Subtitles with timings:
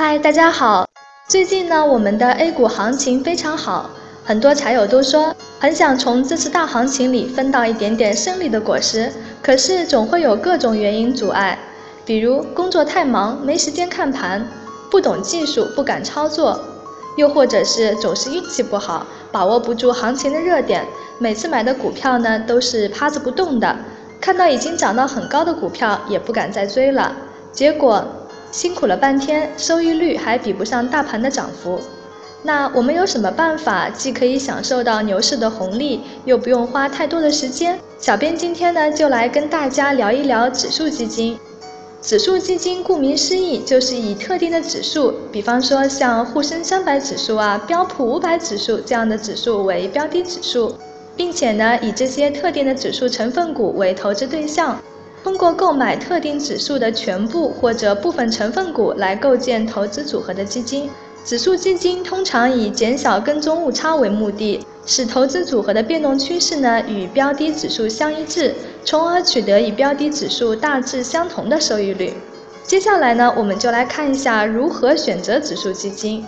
[0.00, 0.86] 嗨，大家好。
[1.26, 3.90] 最近呢，我们的 A 股行情非常好，
[4.24, 11.58] 很多财友都说很想从这次大行情里分到一点点胜利的果实，可是总会有各种原因阻碍，
[12.04, 14.46] 比如工作太忙没时间看盘，
[14.88, 16.60] 不懂技术不敢操作，
[17.16, 20.86] 又或者是总是运气不好，把握不住行情的热点，
[21.18, 23.76] 每次买的股票呢都是趴着不动的，
[24.20, 27.16] 看到已经涨到很高的股票也不敢再追了，
[27.50, 28.04] 结果。
[28.50, 31.80] 辛苦了半天，收益率还比不上大盘的涨幅。
[32.42, 37.78] 那我们有什么办法，既可以享受到牛市的红利，又不用花太多的时间？
[37.98, 41.36] 小编今天呢，就来跟大家聊一聊指数基金。
[42.00, 50.72] 指数基金顾名思义，就是以特定的指数，比方说像沪深三百指数啊、标普五百指数这样的指数为标的指数，
[51.16, 54.80] 并且呢，以这些特定的指数成分股为投资对象。
[55.24, 60.88] 通过购买特定指数的全部或者部分成分股来构建投资组合的基金，
[61.24, 72.14] 指数基金通常以减小跟踪误差为目的，使投资组合的变动趋势呢与标的指数相一致，从而取得与标的指数大致相同的收益率。
[72.64, 76.24] 接下来呢，我们就来看一下如何选择指数基金。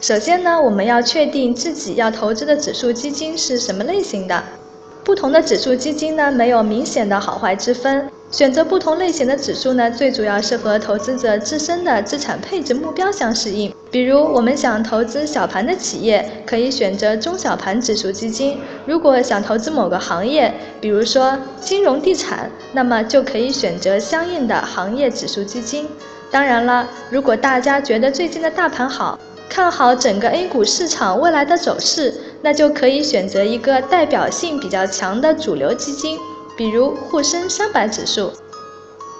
[0.00, 4.42] 首先呢，我们要确定自己要投资的指数基金是什么类型的。
[5.08, 8.06] 不同的指数基金呢，没有明显的好坏之分。
[8.30, 13.74] 选择不同类型的指数呢，最主要是和投资者自身的资产配置目标相适应。
[13.90, 25.88] 比如，我们想投资小盘的企业，可以选择中小盘指数基金；如果想投资某个行业，比如说金融地产，那么就可以选择相应的行业指数基金。
[26.30, 29.18] 当然了，如果大家觉得最近的大盘好，
[29.48, 36.18] 看好整个 A 股市场未来的走势，那就可以选择一个代表性比较强的主流基金，
[36.56, 38.30] 比如沪深三百指数。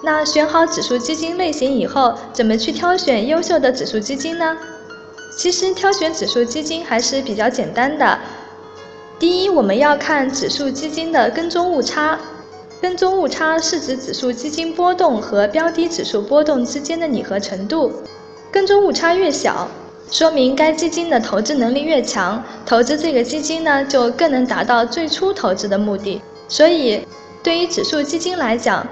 [0.02, 4.56] 那选好指数基金类型以后，怎么去挑选优秀的指数基金呢？
[5.36, 8.18] 其实挑选指数基金还是比较简单的。
[9.18, 12.18] 第一，我们要看指数基金的跟踪误差。
[12.80, 17.92] 跟踪误差是指指数基金波动和标的指数波动之间的拟合程度，
[18.52, 19.66] 跟踪误差越小。
[20.10, 26.20] 说明该基金的投资能力越强，投资这个基金呢就更能达到最初投资的目的。
[26.48, 27.06] 所以，
[27.42, 28.86] 对于指数基金来讲，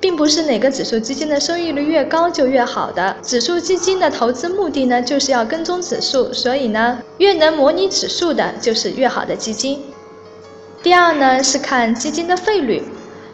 [0.00, 3.14] 并不是哪个指数基金的收益率越高就越好的。
[3.22, 9.80] 指数基金的投资目的呢就是要跟踪指数，所以呢越能模拟指数的就是越好的基金。
[10.82, 12.82] 第二呢是看基金的费率，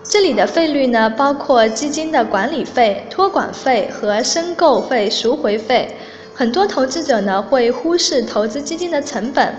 [0.02, 5.96] 这里的费率呢包括基金的管理费、托管费和申购费、赎回费。
[6.38, 9.52] 很多投资者呢会忽视投资基金的成本。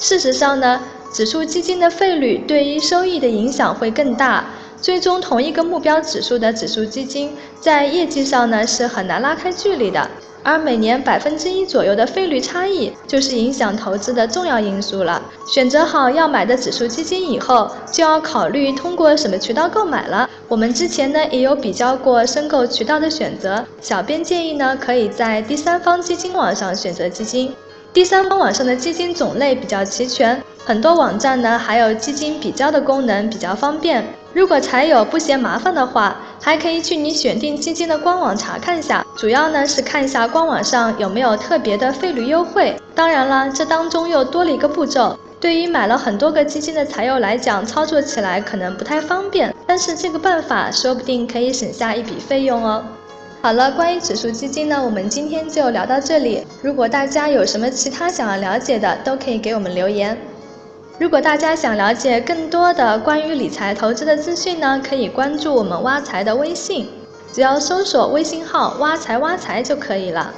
[0.00, 0.80] 事实上呢，
[1.12, 4.44] 指数基金的费率对于收益的影响会更大。
[4.80, 7.30] 最终同一个目标指数的指数基金，
[7.60, 10.10] 在业绩上呢是很难拉开距离的。
[10.44, 15.20] 而每年百分之一左右的费率差异，就是影响投资的重要因素了。
[15.52, 20.28] 选择好要买的指数基金以后，就要考虑通过什么渠道购买了。
[20.46, 27.52] 我们之前呢也有比较过申购渠道的选择，小编建议呢可以在第三方基金网上选择基金。
[27.94, 34.04] 第三方网上的基金种类比较齐全，很多网站呢还有基金比较的功能，比较方便。
[34.32, 42.76] 如果财友不嫌麻烦的话，还可以去你选定基金的官网查看下，主要呢是看一下官网上有没有特别的费率优惠。
[42.96, 49.54] 当然了，这当中又多了一个步骤，对于买了很多个基金的财友来讲，操作起来可能不太方便。
[49.68, 52.84] 但是这个办法说不定可以省下一笔费用哦。
[53.44, 56.46] 好了，关于指数基金呢，我们今天就聊到这里。
[56.62, 60.16] 如果大家有什么其他想要了解的，都可以给我们留言。
[60.98, 66.88] 如果大家想了解更多的关于理财投资的资讯呢，可以关注我们挖财的微信，
[67.34, 70.32] 只要搜索微信号“挖财挖财”就可以了。